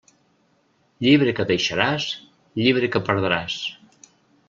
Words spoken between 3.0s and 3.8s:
perdràs.